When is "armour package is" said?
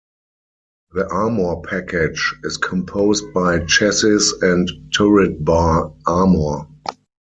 1.11-2.57